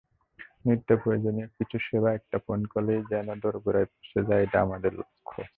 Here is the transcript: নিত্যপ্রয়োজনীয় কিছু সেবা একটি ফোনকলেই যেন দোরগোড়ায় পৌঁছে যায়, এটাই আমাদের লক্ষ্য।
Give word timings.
নিত্যপ্রয়োজনীয় 0.65 1.47
কিছু 1.57 1.77
সেবা 1.79 2.09
একটি 2.13 2.37
ফোনকলেই 2.47 3.01
যেন 3.09 3.27
দোরগোড়ায় 3.43 3.85
পৌঁছে 3.85 4.19
যায়, 4.27 4.43
এটাই 4.43 4.61
আমাদের 4.61 4.91
লক্ষ্য। 4.93 5.41